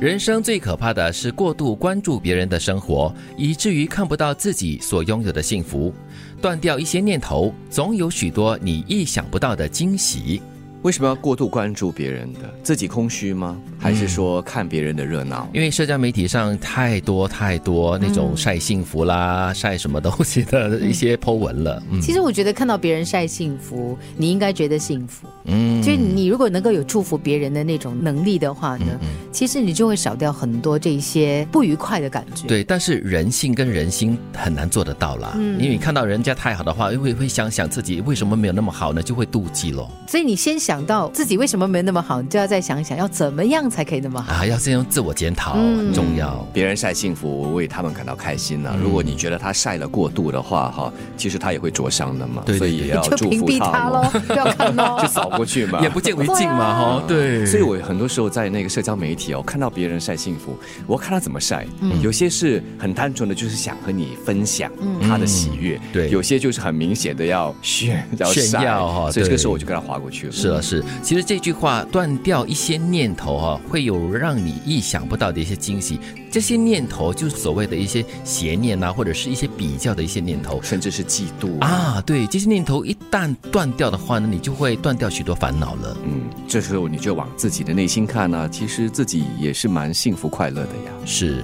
[0.00, 5.92] 人生最可怕的是过度关注别人的生活，以至于看不到自己所拥有的幸福。
[6.40, 10.40] 断掉一些念头，总有许多你意想不到的惊喜。
[10.82, 12.40] 为什么要过度关注别人的？
[12.62, 13.56] 自己空虚吗？
[13.78, 15.46] 还是说看别人的热闹？
[15.52, 21.82] 因为社交媒体上太多太多那种晒幸福啦、晒什么东西的一些 po 文了。
[21.90, 25.26] 嗯，其实我觉得看到别人晒幸福，你应该觉得幸福。
[25.44, 28.86] 嗯，就是你如果能够有祝福别人的那种能力的话呢，
[29.30, 32.46] 其实你就会少掉很多这些不愉快的感觉。
[32.46, 35.32] 对，但是人性跟人心很难做得到啦。
[35.36, 39.02] 嗯，因为你看到人家太好的话，又会会想想自己为什么没有那么好呢？
[39.02, 39.90] 就会妒忌咯。
[40.08, 40.69] 所以你先想。
[40.70, 44.46] 想到自己为什么没那么好，你就要再想想要怎么样才可以那么好啊！
[44.46, 46.46] 要先用自我检讨很重要。
[46.52, 48.72] 别人晒幸福，为他们感到开心呢。
[48.80, 52.44] 如果你觉得他晒了过度的话，哈，其实他也会灼伤的嘛。
[52.46, 57.02] 对所以也要祝福他喽，不要看喽， 就扫过去嘛， 眼不见为净嘛，哈。
[57.08, 57.44] 对。
[57.44, 60.56] 所以我很多时候在那个社交媒体哦，看到别人晒幸福，
[60.86, 61.66] 我看他怎么晒。
[61.80, 62.00] 嗯。
[62.00, 64.70] 有些是很单纯的，就是想和你分享
[65.02, 65.80] 他的喜悦。
[65.92, 66.08] 对。
[66.10, 69.10] 有些就是很明显的要炫，要炫耀哈。
[69.10, 70.32] 所以这个时候我就跟他划过去了。
[70.32, 70.84] 是啊，是。
[71.02, 71.40] 其实这。
[71.40, 75.98] 句话断掉一些念头哈，会有让你意想不到的一些惊喜。
[76.30, 81.98] 这些念头就是所谓的一些邪念呐，或者是一些比较的一些念头，甚至是嫉妒啊。
[82.04, 85.96] 对，这些念头一旦断掉的话呢，你就会断掉许多烦恼了。
[86.04, 90.92] 嗯，这时候你就往自己的内心看呢，其实自己也是蛮幸福快乐的呀。
[91.06, 91.42] 是。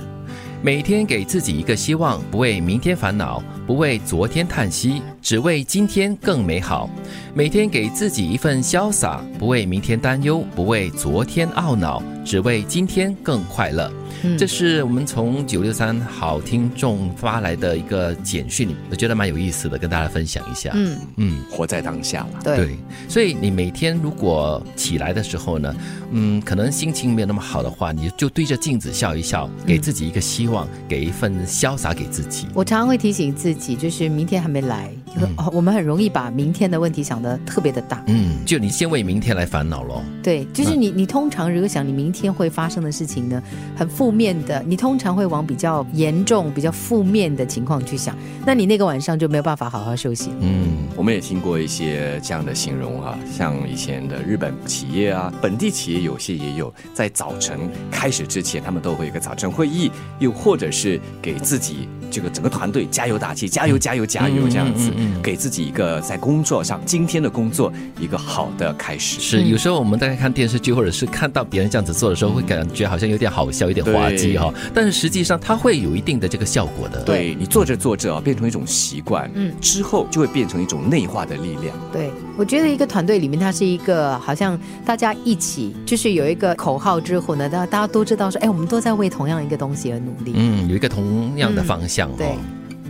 [0.63, 6.89] 每天给自己一个希望，不为明天烦恼，不为昨天叹息，只为今天更美好。
[7.35, 13.93] 每天给自己一份潇洒，不为明天担忧，不为昨天懊恼，只为今天更快乐。
[14.39, 20.71] 这是我们从九六三好听众发来的一个简讯，我觉得蛮有意思的，跟大家分享一下。
[20.75, 22.41] 嗯嗯，活在当下嘛。
[22.43, 22.79] 对，
[23.09, 25.77] 所以你每天如果起来的时候呢，
[26.13, 32.47] 嗯，可能心情没有那么好的话，你就对着镜子笑一笑，给自己一个希望，给一份潇洒给自己。
[32.55, 38.03] 我常常会提醒自己，就是明天还没来，就是哦我们很容易把明天的问题想得特别的大。
[38.07, 40.03] 嗯，就你先为明天来烦恼喽。
[40.21, 43.41] 对，就是你，你通常如果想你明天会发生的事情呢，
[43.77, 44.17] 很负。
[44.17, 48.17] 面的，你通常会往比较严重、比较负面的情况去想，
[48.47, 50.31] 那你那个晚上就没有办法好好休息。
[50.41, 61.89] 嗯，我们也听过一些这样的形容啊，像以前的日本企业啊，本地企业有些也有，在早晨开始之前，他们都会有个早晨会议，又或者是给自己。
[62.09, 69.21] 这个整个团队加油打气，加油加油加油，这样子给自己一个在工作上今天的工作一个好的开始。
[69.21, 74.55] 是有时候我们在看电视剧或者是看到别人这样子做的时候，会感觉好像有点好笑，有点滑稽哈。
[74.73, 77.03] 但是实际上它会有一定的这个效果的。
[77.03, 81.77] 对你做着做着啊，变成一种习惯，嗯，之后就会变成一种内化的力量。
[81.93, 90.33] 对我觉得一个团队里面，它是一个好像大家一起就是有一个口号之后呢，大家大家都知道说，哎，我们都在为同样一个东西而努力。
[90.37, 92.11] 嗯，有一个同样的方向。
[92.17, 92.35] 对，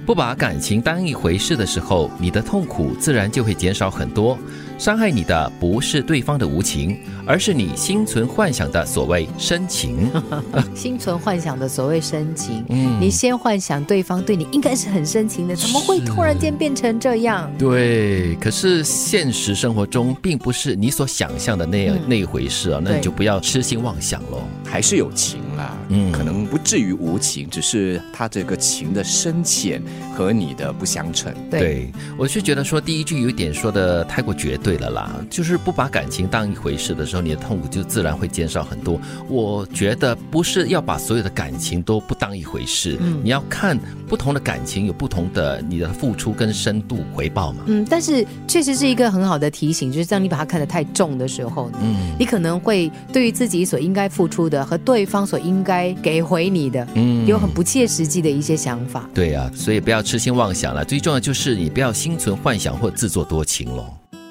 [0.05, 4.39] 不把感情当一回事的时候，你的痛苦自然就会减少很多。
[4.79, 10.11] 伤害你的不是对方的无情，而是你心存幻想的所谓深情。
[10.77, 17.51] 心存幻想的所谓深情，嗯，你先幻想对方对你应该是很深情的，怎么会突然间变成这样？
[17.59, 24.43] 对，可是现实生活中并不是你所想象的那样那一回事啊，那你就不要痴心妄想喽。
[24.65, 29.81] 还是有情啦，嗯，可能不至于无情，只是他这个情的深浅
[30.15, 31.33] 和你的不相称。
[31.51, 34.57] 对，我是觉得说第一句有点说的太过绝。
[34.67, 38.99] 对了啦，就是不把感情当一回事的时候，你的痛苦就自然会减少很多。
[39.29, 43.79] 我觉得不是要把所有的感情都不当一回事，嗯，你要看
[44.09, 47.63] 不同的感情有不同的你的付出跟深度回报嘛。
[47.67, 59.09] 嗯，但是确实是一个很好的提醒，就是当你把它看得太重的时候，嗯，你可能会对于自己所应该付出的和对方所应该给回你的，嗯，有很不切实际的一些想法。
[59.15, 63.87] 对啊，所以不要痴心妄想了，最重要就是你不要心存幻想或自作多情喽。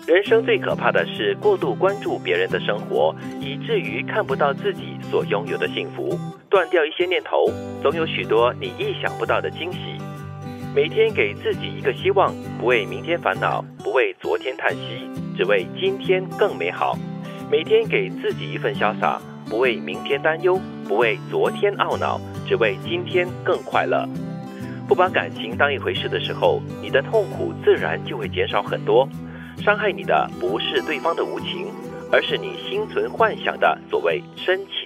[0.08, 6.20] 人生最可怕的是过度关注别人的生活，以至于看不到自己所拥有的幸福。
[6.48, 7.52] 断掉一些念头，
[7.82, 9.80] 总有许多你意想不到的惊喜。
[10.76, 16.98] 每天给自己一个希望，不为明天烦恼，不为昨天叹息，只为今天更美好。
[17.50, 19.20] 每天给自己一份潇洒，
[19.50, 24.08] 不为明天担忧，不为昨天懊恼，只为今天更快乐。
[24.88, 29.08] 不把感情当一回事的时候，你的痛苦自然就会减少很多。
[29.58, 31.68] 伤害你的不是对方的无情，
[32.12, 34.85] 而是你心存幻想的所谓深情。